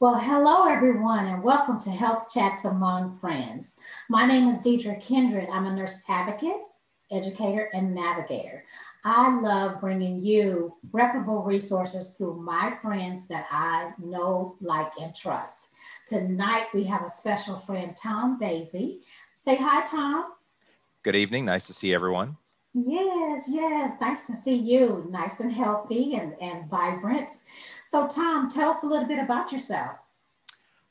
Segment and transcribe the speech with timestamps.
[0.00, 3.74] Well, hello everyone, and welcome to Health Chats Among Friends.
[4.08, 5.48] My name is Deidre Kindred.
[5.50, 6.60] I'm a nurse advocate,
[7.10, 8.64] educator, and navigator.
[9.02, 15.70] I love bringing you reputable resources through my friends that I know, like, and trust.
[16.06, 19.00] Tonight we have a special friend, Tom Bascy.
[19.34, 20.26] Say hi, Tom.
[21.02, 21.44] Good evening.
[21.44, 22.36] Nice to see everyone.
[22.72, 24.00] Yes, yes.
[24.00, 25.08] Nice to see you.
[25.10, 27.38] Nice and healthy and, and vibrant.
[27.88, 29.96] So, Tom, tell us a little bit about yourself.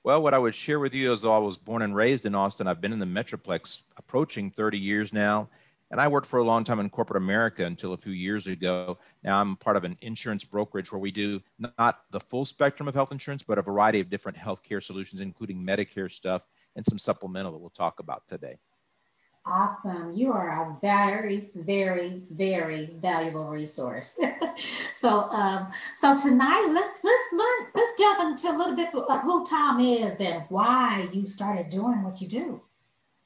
[0.03, 2.67] Well, what I would share with you is I was born and raised in Austin.
[2.67, 5.47] I've been in the Metroplex approaching 30 years now.
[5.91, 8.97] And I worked for a long time in corporate America until a few years ago.
[9.23, 11.39] Now I'm part of an insurance brokerage where we do
[11.77, 15.63] not the full spectrum of health insurance, but a variety of different healthcare solutions, including
[15.63, 18.57] Medicare stuff and some supplemental that we'll talk about today.
[19.49, 20.13] Awesome.
[20.13, 24.19] You are a very, very, very valuable resource.
[24.91, 27.67] so, um, so tonight, let's let's learn.
[27.73, 32.03] Let's delve into a little bit of who Tom is and why you started doing
[32.03, 32.61] what you do.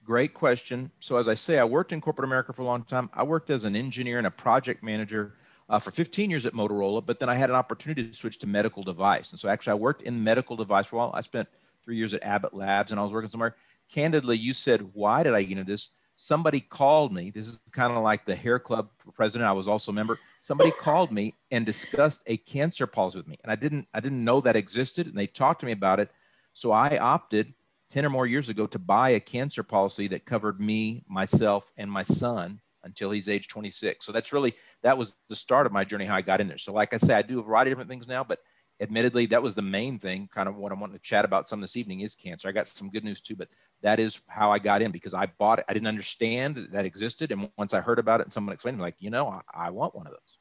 [0.04, 0.92] Great question.
[1.00, 3.10] So, as I say, I worked in corporate America for a long time.
[3.14, 5.38] I worked as an engineer and a project manager
[5.70, 8.48] uh, for 15 years at Motorola, but then I had an opportunity to switch to
[8.48, 9.32] medical device.
[9.32, 11.12] And so, actually, I worked in medical device for a while.
[11.16, 11.50] I spent
[11.84, 13.56] three years at Abbott Labs, and I was working somewhere.
[13.92, 17.32] Candidly, you said, "Why did I get into this?" Somebody called me.
[17.32, 19.50] This is kind of like the hair club president.
[19.50, 20.20] I was also a member.
[20.42, 23.38] Somebody called me and discussed a cancer policy with me.
[23.42, 25.08] And I didn't, I didn't know that existed.
[25.08, 26.12] And they talked to me about it.
[26.54, 27.56] So I opted
[27.90, 31.92] 10 or more years ago to buy a cancer policy that covered me, myself, and
[31.92, 34.06] my son until he's age 26.
[34.06, 36.60] So that's really, that was the start of my journey, how I got in there.
[36.60, 38.40] So like I say, I do a variety of different things now, but
[38.82, 40.28] admittedly, that was the main thing.
[40.34, 42.50] Kind of what I'm wanting to chat about some this evening is cancer.
[42.50, 43.50] I got some good news too, but
[43.82, 45.66] that is how I got in because I bought it.
[45.70, 48.78] I didn't understand that, that existed, and once I heard about it and someone explained,
[48.78, 50.38] me, like, you know, I, I want one of those.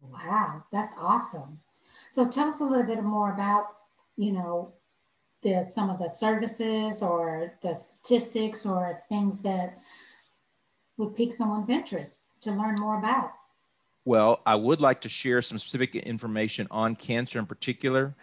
[0.00, 1.60] Wow, that's awesome.
[2.08, 3.66] So tell us a little bit more about,
[4.16, 4.72] you know,
[5.42, 9.78] the some of the services or the statistics or things that
[10.98, 13.32] would pique someone's interest to learn more about.
[14.04, 18.14] Well, I would like to share some specific information on cancer in particular.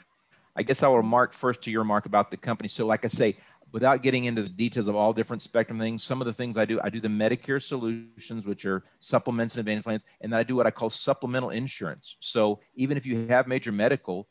[0.55, 2.67] I guess I will mark first to your mark about the company.
[2.67, 3.37] So, like I say,
[3.71, 6.65] without getting into the details of all different spectrum things, some of the things I
[6.65, 10.43] do, I do the Medicare solutions, which are supplements and advantage plans, and then I
[10.43, 12.17] do what I call supplemental insurance.
[12.21, 14.27] So, even if you have major medical,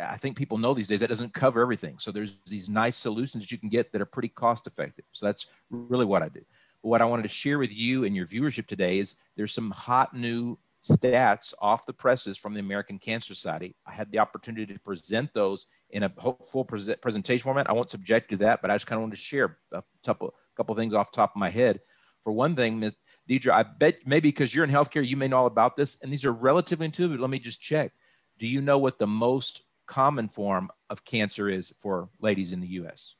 [0.00, 2.00] I think people know these days that doesn't cover everything.
[2.00, 5.04] So, there's these nice solutions that you can get that are pretty cost effective.
[5.12, 6.40] So, that's really what I do.
[6.82, 9.70] But what I wanted to share with you and your viewership today is there's some
[9.70, 13.74] hot new stats off the presses from the American Cancer Society.
[13.86, 16.12] I had the opportunity to present those in a
[16.50, 17.68] full presentation format.
[17.68, 20.34] I won't subject to that, but I just kind of wanted to share a couple,
[20.56, 21.80] couple things off top of my head.
[22.22, 22.96] For one thing, Ms.
[23.28, 26.12] Deidre, I bet maybe because you're in healthcare, you may know all about this, and
[26.12, 27.20] these are relatively intuitive.
[27.20, 27.92] Let me just check.
[28.38, 32.68] Do you know what the most common form of cancer is for ladies in the
[32.68, 33.14] U.S.?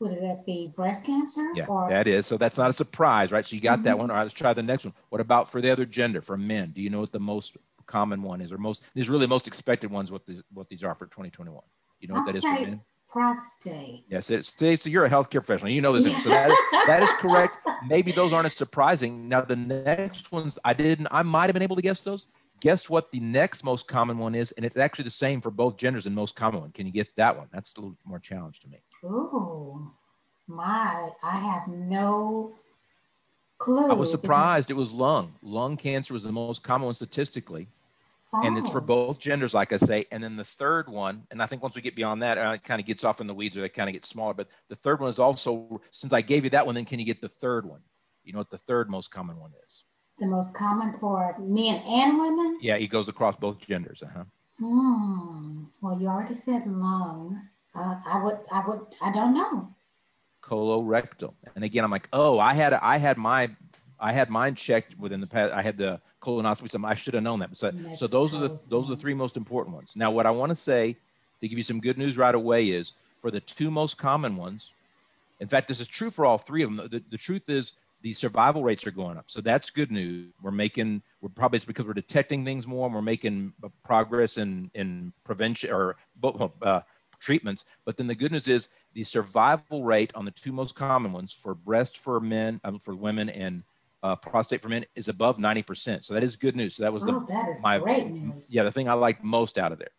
[0.00, 1.52] Would that be breast cancer?
[1.54, 1.88] Yeah, or?
[1.90, 2.26] that is.
[2.26, 3.46] So that's not a surprise, right?
[3.46, 3.84] So you got mm-hmm.
[3.84, 4.10] that one.
[4.10, 4.94] All right, let's try the next one.
[5.10, 6.70] What about for the other gender, for men?
[6.70, 8.94] Do you know what the most common one is, or most?
[8.94, 10.10] These really most expected ones.
[10.10, 11.62] What these what these are for 2021?
[12.00, 12.80] You know what I'll that is for men?
[13.10, 14.04] Prostate.
[14.08, 15.70] Yes, it's so you're a healthcare professional.
[15.70, 16.24] You know this.
[16.24, 16.56] So that is
[16.86, 17.56] that is correct.
[17.86, 19.28] Maybe those aren't as surprising.
[19.28, 21.08] Now the next ones I didn't.
[21.10, 22.26] I might have been able to guess those.
[22.62, 25.76] Guess what the next most common one is, and it's actually the same for both
[25.76, 26.70] genders and most common one.
[26.72, 27.48] Can you get that one?
[27.52, 28.78] That's a little more challenge to me.
[29.04, 29.92] Oh,
[30.46, 32.52] my, I have no
[33.58, 33.90] clue.
[33.90, 35.34] I was surprised it was lung.
[35.42, 37.68] Lung cancer was the most common one statistically.
[38.32, 38.46] Oh.
[38.46, 38.84] And it's for oh.
[38.84, 40.04] both genders, like I say.
[40.12, 42.64] And then the third one, and I think once we get beyond that, uh, it
[42.64, 44.34] kind of gets off in the weeds or it kind of gets smaller.
[44.34, 47.06] But the third one is also, since I gave you that one, then can you
[47.06, 47.80] get the third one?
[48.24, 49.84] You know what the third most common one is?
[50.18, 52.58] The most common for men and women?
[52.60, 54.02] Yeah, it goes across both genders.
[54.02, 54.24] Uh-huh.
[54.58, 55.64] Hmm.
[55.80, 57.40] Well, you already said lung.
[57.74, 59.74] Uh, I would, I would, I don't know
[60.50, 61.34] colorectal.
[61.54, 63.50] And again, I'm like, oh, I had I had my
[63.98, 65.52] I had mine checked within the past.
[65.52, 66.70] I had the colonoscopy.
[66.70, 67.56] So I should have known that.
[67.56, 69.92] So, so those are the those are the three most important ones.
[69.94, 70.96] Now, what I want to say
[71.40, 74.70] to give you some good news right away is for the two most common ones.
[75.40, 76.88] In fact, this is true for all three of them.
[76.90, 79.24] The, the truth is the survival rates are going up.
[79.28, 80.32] So that's good news.
[80.42, 84.70] We're making, we're probably it's because we're detecting things more and we're making progress in,
[84.74, 85.96] in prevention or
[86.62, 86.80] uh,
[87.20, 87.64] treatments.
[87.84, 91.32] But then the good news is the survival rate on the two most common ones
[91.32, 93.62] for breast for men, um, for women, and
[94.02, 96.04] uh, prostate for men is above 90%.
[96.04, 96.76] So that is good news.
[96.76, 98.54] So that was oh, the, that my, great news.
[98.54, 99.90] Yeah, the thing I liked most out of there.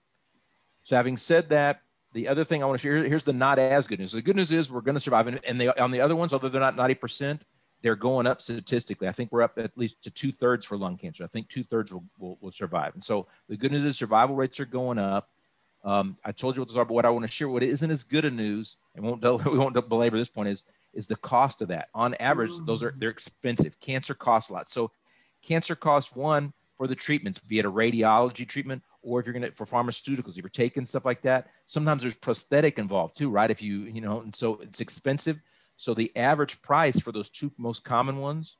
[0.83, 1.81] So having said that,
[2.13, 4.12] the other thing I want to share here's the not as good news.
[4.12, 6.33] The good news is we're going to survive, and, and they, on the other ones,
[6.33, 7.39] although they're not 90%,
[7.81, 9.07] they're going up statistically.
[9.07, 11.24] I think we're up at least to two thirds for lung cancer.
[11.24, 12.94] I think two thirds will, will, will survive.
[12.94, 15.29] And so the good news is survival rates are going up
[15.83, 17.89] Um, I told you what those are, but what I want to share, what isn't
[17.89, 20.63] as good a news, and won't we won't belabor this point is
[20.93, 21.89] is the cost of that.
[21.93, 22.65] On average, mm.
[22.65, 23.79] those are they're expensive.
[23.79, 24.67] Cancer costs a lot.
[24.67, 24.91] So
[25.41, 29.43] cancer costs one for the treatments, be it a radiology treatment or if you're going
[29.43, 31.47] to for pharmaceuticals, if you're taking stuff like that.
[31.65, 33.49] Sometimes there's prosthetic involved too, right?
[33.49, 35.39] If you you know, and so it's expensive.
[35.77, 38.57] So the average price for those two most common ones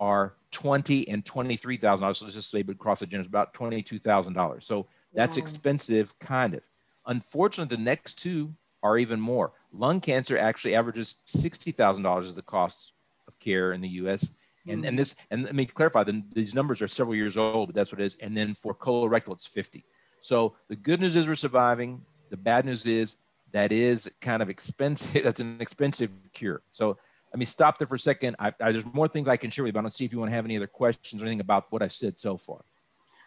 [0.00, 2.18] are twenty and twenty three thousand dollars.
[2.18, 4.66] So let's just say, but across the is about twenty two thousand dollars.
[4.66, 5.42] So that's wow.
[5.42, 6.62] expensive, kind of.
[7.06, 9.52] Unfortunately, the next two are even more.
[9.72, 12.92] Lung cancer actually averages $60,000 as the cost
[13.28, 14.34] of care in the US.
[14.66, 14.96] And, and hmm.
[14.96, 18.00] this, and let me clarify, then these numbers are several years old, but that's what
[18.00, 18.16] it is.
[18.20, 19.84] And then for colorectal, it's 50.
[20.20, 22.02] So the good news is we're surviving.
[22.30, 23.16] The bad news is
[23.50, 25.22] that is kind of expensive.
[25.24, 26.62] That's an expensive cure.
[26.72, 26.96] So
[27.32, 28.36] let me stop there for a second.
[28.38, 30.12] I, I, there's more things I can share with you, but I don't see if
[30.12, 32.64] you want to have any other questions or anything about what I've said so far.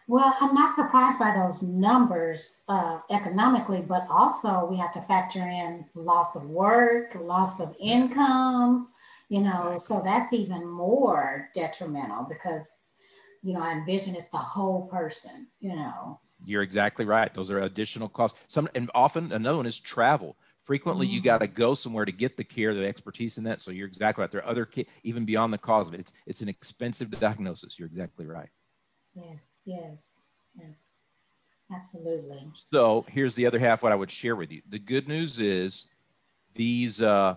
[0.08, 5.40] Well, I'm not surprised by those numbers uh, economically, but also we have to factor
[5.40, 8.86] in loss of work, loss of income,
[9.28, 12.84] you know, so that's even more detrimental because,
[13.42, 16.20] you know, I envision it's the whole person, you know.
[16.44, 17.32] You're exactly right.
[17.34, 18.44] Those are additional costs.
[18.46, 20.36] Some and often another one is travel.
[20.60, 21.14] Frequently, mm-hmm.
[21.14, 23.60] you got to go somewhere to get the care, the expertise in that.
[23.60, 24.30] So you're exactly right.
[24.30, 24.68] There are other
[25.02, 26.00] even beyond the cause of it.
[26.00, 27.78] It's it's an expensive diagnosis.
[27.78, 28.48] You're exactly right.
[29.16, 30.22] Yes, yes,
[30.58, 30.94] yes,
[31.74, 32.50] absolutely.
[32.72, 34.60] So here's the other half what I would share with you.
[34.68, 35.86] The good news is
[36.54, 37.36] these, uh,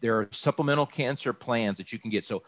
[0.00, 2.24] there are supplemental cancer plans that you can get.
[2.24, 2.42] So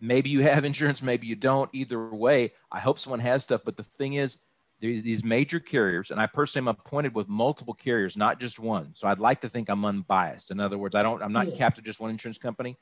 [0.00, 1.70] maybe you have insurance, maybe you don't.
[1.72, 3.62] Either way, I hope someone has stuff.
[3.64, 4.42] But the thing is,
[4.80, 8.94] these major carriers, and I personally am appointed with multiple carriers, not just one.
[8.94, 10.52] So I'd like to think I'm unbiased.
[10.52, 11.56] In other words, I don't, I'm not yes.
[11.56, 12.76] capped to just one insurance company.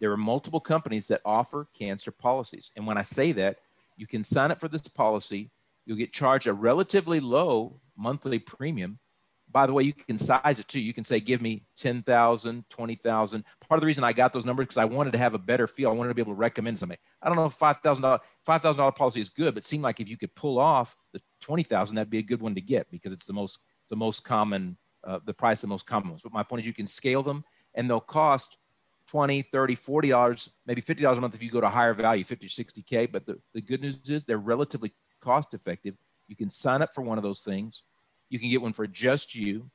[0.00, 2.72] There are multiple companies that offer cancer policies.
[2.74, 3.58] And when I say that,
[4.00, 5.52] you can sign up for this policy.
[5.84, 8.98] You'll get charged a relatively low monthly premium.
[9.52, 10.80] By the way, you can size it too.
[10.80, 13.44] You can say, give me 10,000, 20,000.
[13.68, 15.66] Part of the reason I got those numbers because I wanted to have a better
[15.66, 15.90] feel.
[15.90, 16.96] I wanted to be able to recommend something.
[17.20, 20.16] I don't know if $5,000 $5,000 policy is good, but it seemed like if you
[20.16, 23.34] could pull off the 20,000, that'd be a good one to get because it's the
[23.34, 26.22] most, it's the most common, uh, the price of the most common ones.
[26.22, 27.44] But my point is you can scale them
[27.74, 28.56] and they'll cost
[29.10, 32.24] 20 30 40 dollars maybe 50 dollars a month if you go to higher value
[32.24, 35.94] 50 60k but the, the good news is they're relatively cost effective.
[36.28, 37.82] You can sign up for one of those things.
[38.28, 39.70] You can get one for just you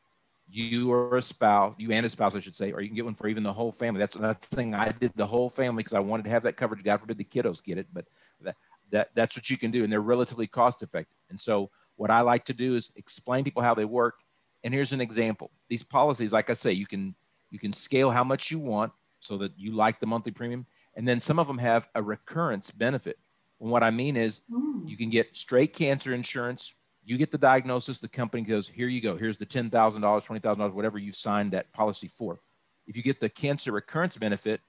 [0.48, 3.04] you or a spouse you and a spouse i should say or you can get
[3.04, 4.00] one for even the whole family.
[4.00, 4.76] That's that's the thing.
[4.76, 6.84] I did the whole family because i wanted to have that coverage.
[6.84, 8.06] God forbid the kiddos get it but
[8.42, 8.56] that,
[8.92, 11.18] that that's what you can do and they're relatively cost effective.
[11.30, 14.16] And so what i like to do is explain people how they work.
[14.64, 15.52] And here's an example.
[15.68, 17.16] These policies like i say you can
[17.50, 18.92] you can scale how much you want
[19.26, 20.66] so that you like the monthly premium.
[20.96, 23.18] And then some of them have a recurrence benefit.
[23.60, 24.88] And what I mean is mm.
[24.88, 26.74] you can get straight cancer insurance.
[27.04, 29.16] You get the diagnosis, the company goes, here you go.
[29.16, 32.40] Here's the $10,000, $20,000, whatever you signed that policy for.
[32.88, 34.62] If you get the cancer recurrence benefit,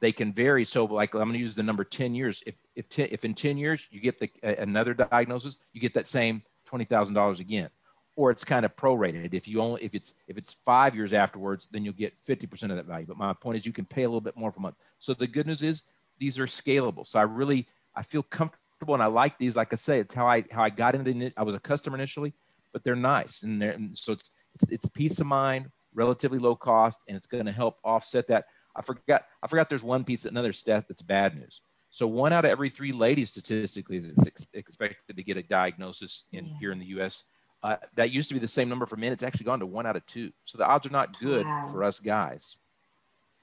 [0.00, 0.64] they can vary.
[0.64, 2.42] So like I'm going to use the number 10 years.
[2.46, 5.94] If, if, ten, if in 10 years you get the, uh, another diagnosis, you get
[5.94, 7.70] that same $20,000 again
[8.16, 9.34] or it's kind of prorated.
[9.34, 12.76] If you only if it's if it's five years afterwards, then you'll get 50% of
[12.76, 13.06] that value.
[13.06, 14.76] But my point is you can pay a little bit more for a month.
[14.98, 15.84] So the good news is
[16.18, 17.06] these are scalable.
[17.06, 19.56] So I really I feel comfortable and I like these.
[19.56, 21.32] Like I say, it's how I how I got into it.
[21.36, 22.34] I was a customer initially,
[22.72, 26.54] but they're nice and they're and so it's, it's it's peace of mind, relatively low
[26.54, 28.46] cost, and it's going to help offset that.
[28.76, 31.60] I forgot I forgot there's one piece another stat that's bad news.
[31.90, 34.14] So one out of every three ladies statistically is
[34.54, 36.52] expected to get a diagnosis in yeah.
[36.58, 37.24] here in the U.S.
[37.62, 39.12] Uh, that used to be the same number for men.
[39.12, 40.32] It's actually gone to one out of two.
[40.44, 41.68] So the odds are not good wow.
[41.70, 42.56] for us guys.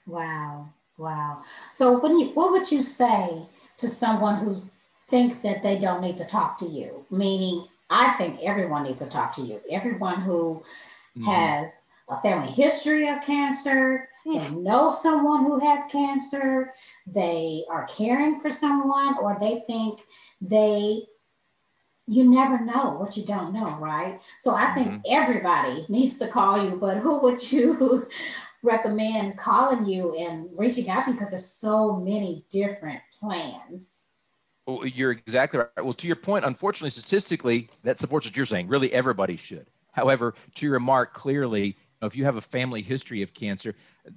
[0.05, 0.69] Wow.
[0.97, 1.41] Wow.
[1.71, 3.41] So when you, what would you say
[3.77, 4.53] to someone who
[5.07, 7.05] thinks that they don't need to talk to you?
[7.09, 9.61] Meaning, I think everyone needs to talk to you.
[9.71, 10.61] Everyone who
[11.17, 11.23] mm-hmm.
[11.23, 16.71] has a family history of cancer, they know someone who has cancer,
[17.07, 20.01] they are caring for someone, or they think
[20.41, 21.03] they
[22.09, 24.19] you never know what you don't know, right?
[24.37, 25.01] So I think mm-hmm.
[25.09, 28.07] everybody needs to call you, but who would you
[28.63, 31.15] recommend calling you and reaching out to you?
[31.15, 34.07] Because there's so many different plans.
[34.65, 35.83] Well, you're exactly right.
[35.83, 38.67] Well, to your point, unfortunately, statistically, that supports what you're saying.
[38.67, 39.67] Really, everybody should.
[39.91, 43.75] However, to your remark, clearly, if you have a family history of cancer,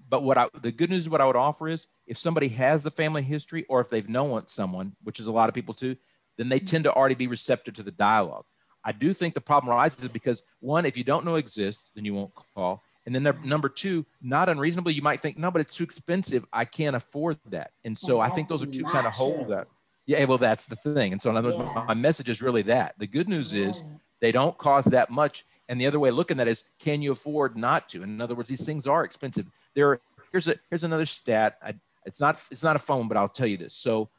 [0.08, 2.90] but what I, the good news, what I would offer is, if somebody has the
[2.90, 5.96] family history, or if they've known someone, which is a lot of people too,
[6.36, 8.44] then they tend to already be receptive to the dialogue.
[8.84, 12.14] I do think the problem arises because one, if you don't know exists, then you
[12.14, 12.82] won't call.
[13.06, 13.48] And then mm-hmm.
[13.48, 16.44] number two, not unreasonably, you might think, no, but it's too expensive.
[16.52, 17.72] I can't afford that.
[17.84, 19.68] And so I think those are two kind of hold that.
[20.06, 21.12] Yeah, well, that's the thing.
[21.12, 21.84] And so yeah.
[21.86, 22.94] my message is really that.
[22.98, 23.84] The good news is
[24.20, 25.44] they don't cost that much.
[25.68, 28.02] And the other way of looking at it is, can you afford not to?
[28.02, 29.46] In other words, these things are expensive.
[29.74, 30.00] There,
[30.32, 31.56] here's a here's another stat.
[31.62, 31.74] I,
[32.04, 33.74] it's not it's not a phone, but I'll tell you this.
[33.74, 34.10] So,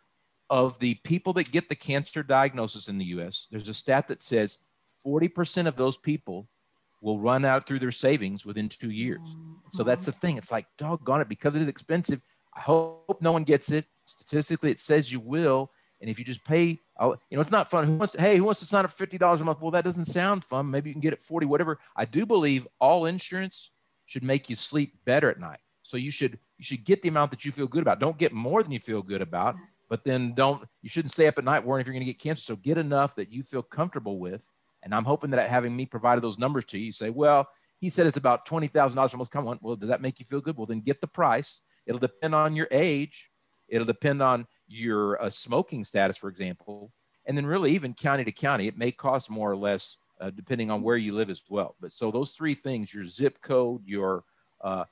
[0.50, 4.22] of the people that get the cancer diagnosis in the U.S., there's a stat that
[4.22, 4.60] says
[5.06, 6.48] 40% of those people
[7.02, 9.20] will run out through their savings within two years.
[9.72, 9.90] So mm-hmm.
[9.90, 10.38] that's the thing.
[10.38, 12.22] It's like, doggone it, because it is expensive.
[12.56, 13.86] I hope no one gets it.
[14.06, 15.72] Statistically, it says you will.
[16.02, 17.86] And if you just pay, uh, you know, it's not fun.
[17.86, 19.62] Who wants to, hey, who wants to sign up for fifty dollars a month?
[19.62, 20.70] Well, that doesn't sound fun.
[20.70, 21.80] Maybe you can get it forty, whatever.
[21.96, 23.72] I do believe all insurance
[24.06, 25.60] should make you sleep better at night.
[25.82, 28.00] So you should you should get the amount that you feel good about.
[28.00, 29.56] Don't get more than you feel good about,
[29.90, 32.20] but then don't you shouldn't stay up at night worrying if you're going to get
[32.20, 32.42] cancer.
[32.42, 34.50] So get enough that you feel comfortable with.
[34.84, 37.48] And I'm hoping that having me provided those numbers to you, you say, well,
[37.80, 39.30] he said it's about twenty thousand dollars a month.
[39.30, 40.58] Come on, well, does that make you feel good?
[40.58, 41.62] Well, then get the price.
[41.86, 43.30] It'll depend on your age.
[43.68, 46.92] It'll depend on your uh, smoking status, for example,
[47.26, 50.72] and then really even county to county, it may cost more or less uh, depending
[50.72, 51.76] on where you live as well.
[51.82, 54.24] But so those three things: your zip code, your
[54.62, 54.86] uh,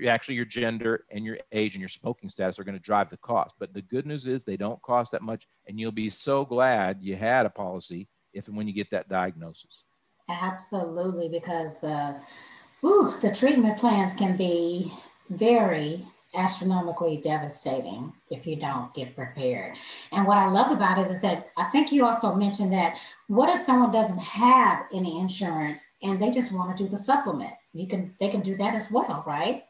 [0.00, 3.10] your actually your gender and your age and your smoking status are going to drive
[3.10, 3.54] the cost.
[3.58, 6.98] But the good news is they don't cost that much, and you'll be so glad
[7.00, 9.84] you had a policy if and when you get that diagnosis.
[10.28, 12.16] Absolutely, because the
[12.80, 14.92] whew, the treatment plans can be
[15.30, 16.04] very
[16.36, 19.76] astronomically devastating if you don't get prepared.
[20.12, 23.48] And what I love about it is that I think you also mentioned that what
[23.48, 27.52] if someone doesn't have any insurance and they just want to do the supplement?
[27.72, 29.64] You can they can do that as well, right?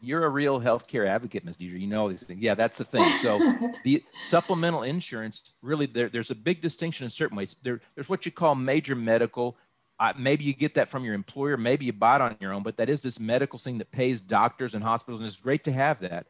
[0.00, 1.56] You're a real healthcare advocate, Ms.
[1.56, 1.80] Deidre.
[1.80, 2.40] You know these things.
[2.40, 3.04] Yeah, that's the thing.
[3.20, 3.40] So
[3.84, 7.56] the supplemental insurance, really, there, there's a big distinction in certain ways.
[7.64, 9.56] There, there's what you call major medical
[10.00, 12.62] uh, maybe you get that from your employer, maybe you buy it on your own,
[12.62, 15.72] but that is this medical thing that pays doctors and hospitals, and it's great to
[15.72, 16.26] have that.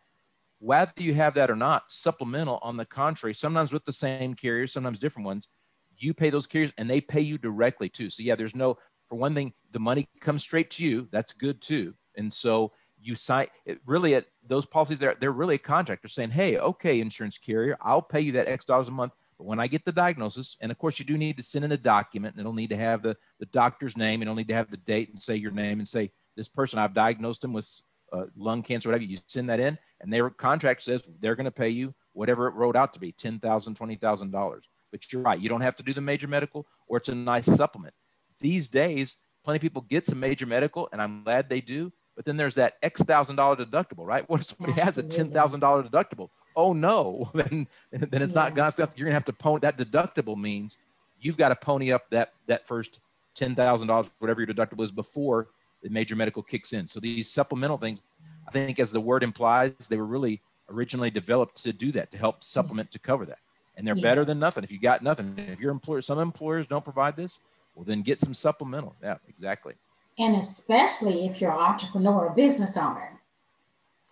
[0.59, 4.73] Whether you have that or not, supplemental, on the contrary, sometimes with the same carriers,
[4.73, 5.49] sometimes different ones,
[5.97, 8.11] you pay those carriers and they pay you directly too.
[8.11, 8.77] So, yeah, there's no,
[9.09, 11.09] for one thing, the money comes straight to you.
[11.13, 11.95] That's good too.
[12.17, 16.03] And so you sign it really at those policies, they're, they're really a contract.
[16.03, 19.47] They're saying, hey, okay, insurance carrier, I'll pay you that X dollars a month but
[19.47, 21.77] when I get the diagnosis, and of course you do need to send in a
[21.77, 24.71] document, and it'll need to have the, the doctor's name, and it'll need to have
[24.71, 27.71] the date and say your name and say this person I've diagnosed them with
[28.13, 29.05] uh, lung cancer, whatever.
[29.05, 32.55] You send that in, and their contract says they're going to pay you whatever it
[32.55, 34.69] wrote out to be ten thousand, twenty thousand dollars.
[34.91, 37.47] But you're right, you don't have to do the major medical, or it's a nice
[37.47, 37.95] supplement.
[38.41, 41.93] These days, plenty of people get some major medical, and I'm glad they do.
[42.17, 44.25] But then there's that X thousand dollar deductible, right?
[44.29, 45.15] What if somebody Absolutely.
[45.15, 46.31] has a ten thousand dollar deductible?
[46.59, 48.43] Oh no, then then it's yeah.
[48.43, 48.91] not gonna stuff.
[48.97, 50.77] you're gonna have to pony that deductible means
[51.21, 53.01] you've got to pony up that that first
[53.35, 55.49] ten thousand dollars, whatever your deductible is, before
[55.83, 56.87] the major medical kicks in.
[56.87, 58.03] So these supplemental things,
[58.47, 62.19] I think, as the word implies, they were really originally developed to do that to
[62.19, 62.43] help mm-hmm.
[62.45, 63.39] supplement to cover that,
[63.77, 64.03] and they're yes.
[64.03, 64.65] better than nothing.
[64.65, 67.39] If you got nothing, if your employer, some employers don't provide this,
[67.75, 68.97] well then get some supplemental.
[69.03, 69.75] Yeah, exactly.
[70.19, 73.21] And especially if you're an entrepreneur or business owner.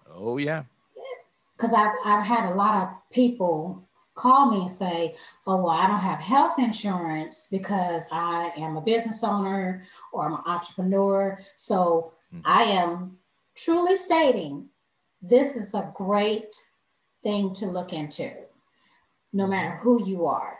[0.09, 0.63] Oh yeah,
[1.57, 5.15] because I've, I've had a lot of people call me and say,
[5.47, 10.33] oh, well, I don't have health insurance because I am a business owner or I'm
[10.33, 11.39] an entrepreneur.
[11.55, 12.41] So mm-hmm.
[12.45, 13.19] I am
[13.55, 14.69] truly stating
[15.23, 16.57] this is a great
[17.23, 18.33] thing to look into,
[19.33, 19.51] no mm-hmm.
[19.51, 20.59] matter who you are.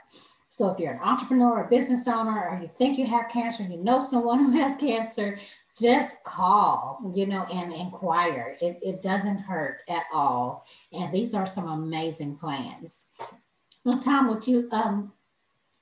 [0.49, 3.77] So if you're an entrepreneur or business owner, or you think you have cancer, you
[3.77, 5.39] know someone who has cancer,
[5.81, 8.57] just call, you know, and inquire.
[8.61, 10.67] It, it doesn't hurt at all.
[10.93, 13.07] And these are some amazing plans.
[13.85, 15.13] Well, Tom, would you, um,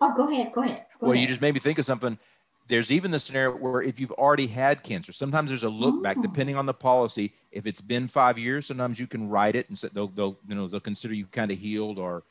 [0.01, 0.87] oh, go ahead, go ahead.
[1.01, 1.23] Go well, ahead.
[1.23, 2.19] you just made me think of something.
[2.67, 6.17] There's even the scenario where if you've already had cancer, sometimes there's a look back,
[6.19, 6.23] oh.
[6.23, 7.35] depending on the policy.
[7.53, 10.55] If it's been five years, sometimes you can write it and say they'll, they'll you
[10.55, 12.25] know, they'll consider you kind of healed or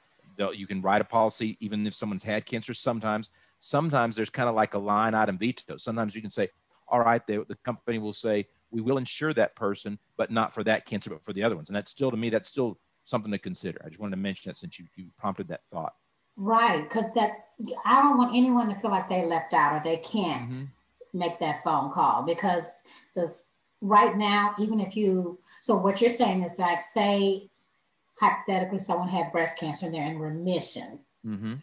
[0.54, 2.74] you can write a policy even if someone's had cancer.
[2.74, 3.30] Sometimes,
[3.60, 5.78] sometimes there's kind of like a line item veto.
[5.78, 6.50] Sometimes you can say,
[6.88, 10.64] all right, they, the company will say, we will insure that person, but not for
[10.64, 11.70] that cancer, but for the other ones.
[11.70, 13.82] And that's still, to me, that's still something to consider.
[13.86, 15.94] I just wanted to mention that since you, you prompted that thought.
[16.36, 16.82] Right.
[16.84, 17.50] Because that,
[17.86, 21.20] I don't want anyone to feel like they left out or they can't mm-hmm.
[21.20, 22.72] make that phone call because
[23.14, 23.46] this
[23.82, 27.50] right now, even if you, so what you're saying is like, say,
[28.20, 31.54] hypothetically, someone had breast cancer and they're in remission, mm-hmm.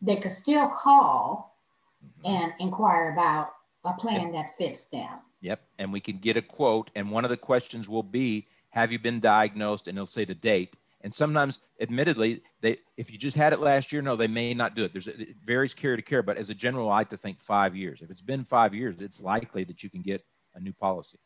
[0.00, 1.56] they could still call
[2.04, 2.34] mm-hmm.
[2.34, 3.52] and inquire about
[3.86, 5.20] a plan that fits them.
[5.40, 5.62] Yep.
[5.78, 6.90] And we can get a quote.
[6.94, 9.88] And one of the questions will be Have you been diagnosed?
[9.88, 10.76] And they'll say the date.
[11.02, 14.74] And sometimes, admittedly, they if you just had it last year, no, they may not
[14.74, 14.92] do it.
[14.92, 17.76] There's it varies care to care, but as a general, I like to think five
[17.76, 18.02] years.
[18.02, 20.24] If it's been five years, it's likely that you can get
[20.54, 21.18] a new policy.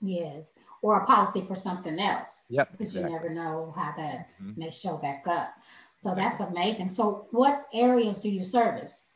[0.00, 2.48] Yes, or a policy for something else.
[2.50, 2.72] Yep.
[2.72, 3.10] Because exactly.
[3.10, 4.60] you never know how that mm-hmm.
[4.60, 5.54] may show back up.
[5.94, 6.88] So that's amazing.
[6.88, 9.10] So, what areas do you service?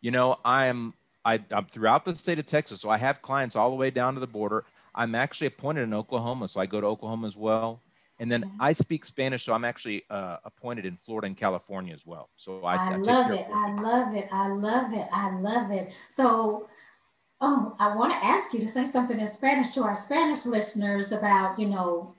[0.00, 3.56] You know, I am I, I'm throughout the state of Texas, so I have clients
[3.56, 4.64] all the way down to the border.
[4.94, 7.80] I'm actually appointed in Oklahoma, so I go to Oklahoma as well.
[8.18, 12.06] And then I speak Spanish, so I'm actually uh, appointed in Florida and California as
[12.06, 12.28] well.
[12.36, 13.46] So I, I, I love it.
[13.50, 14.28] I love it.
[14.30, 15.06] I love it.
[15.10, 15.94] I love it.
[16.08, 16.68] So,
[17.40, 21.12] oh, I want to ask you to say something in Spanish to our Spanish listeners
[21.12, 22.14] about, you know,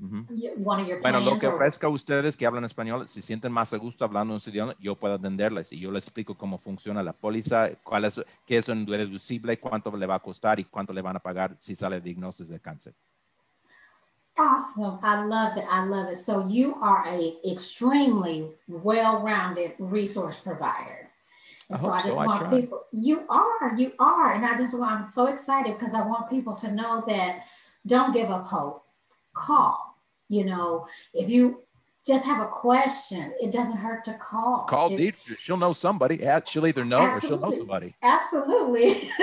[0.00, 4.32] Bueno, lo que ofrezca a ustedes que hablan español, si sienten más a gusto hablando
[4.32, 8.06] en su idioma, yo puedo atenderles y yo les explico cómo funciona la póliza, cuál
[8.06, 11.20] es, qué es un deducible, cuánto le va a costar y cuánto le van a
[11.20, 12.94] pagar si sale diagnosis de cáncer.
[14.38, 14.98] Awesome.
[15.02, 15.66] I love it.
[15.70, 16.16] I love it.
[16.16, 21.10] So you are a extremely well-rounded resource provider.
[21.68, 22.24] And I so I just so.
[22.24, 24.32] want I people, you are, you are.
[24.32, 27.44] And I just want, I'm so excited because I want people to know that
[27.84, 28.86] don't give up hope.
[29.34, 29.89] Call
[30.30, 31.62] you know, if you
[32.06, 34.64] just have a question, it doesn't hurt to call.
[34.64, 35.38] Call it, Deidre.
[35.38, 36.26] She'll know somebody.
[36.46, 37.94] She'll either know or she'll know somebody.
[38.02, 39.10] Absolutely.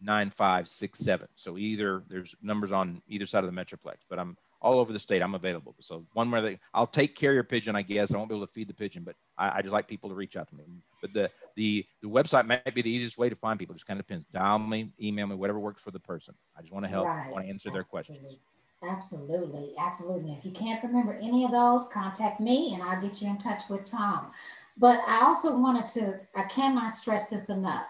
[0.00, 1.28] 9567.
[1.36, 4.98] So either there's numbers on either side of the Metroplex, but I'm all over the
[4.98, 5.22] state.
[5.22, 5.74] I'm available.
[5.80, 8.12] So one where they, I'll take carrier pigeon, I guess.
[8.12, 10.14] I won't be able to feed the pigeon, but I, I, just like people to
[10.14, 10.64] reach out to me.
[11.00, 13.74] But the the the website might be the easiest way to find people.
[13.74, 14.26] It just kind of depends.
[14.26, 16.34] Dial me, email me, whatever works for the person.
[16.56, 17.06] I just want to help.
[17.06, 17.26] Right.
[17.28, 17.78] I want to answer Absolutely.
[17.78, 18.38] their questions.
[18.82, 20.32] Absolutely, absolutely.
[20.32, 23.62] If you can't remember any of those, contact me and I'll get you in touch
[23.70, 24.30] with Tom.
[24.76, 27.86] But I also wanted to, I cannot stress this enough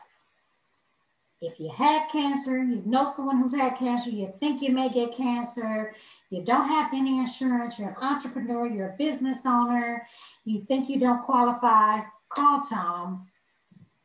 [1.46, 5.14] if you had cancer, you know someone who's had cancer, you think you may get
[5.14, 5.92] cancer,
[6.30, 10.04] you don't have any insurance, you're an entrepreneur, you're a business owner,
[10.44, 13.26] you think you don't qualify, call Tom,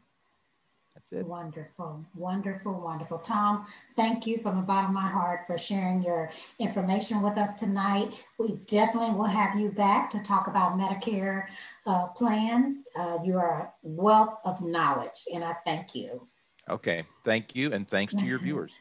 [0.97, 1.27] That's it.
[1.27, 3.19] Wonderful, wonderful, wonderful.
[3.19, 7.55] Tom, thank you from the bottom of my heart for sharing your information with us
[7.55, 8.27] tonight.
[8.39, 11.49] We definitely will have you back to talk about Medicare
[11.87, 12.89] uh, plans.
[12.97, 16.23] Uh, you are a wealth of knowledge, and I thank you.
[16.71, 18.73] Okay, thank you, and thanks to your viewers.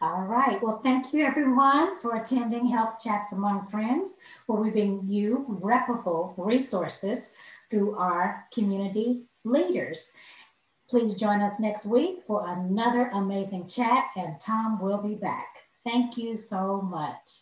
[0.00, 0.60] All right.
[0.60, 6.34] Well, thank you everyone for attending Health Chats Among Friends, where we bring you reputable
[6.36, 7.32] resources
[7.70, 10.12] through our community leaders.
[10.88, 15.58] Please join us next week for another amazing chat, and Tom will be back.
[15.82, 17.40] Thank you so much.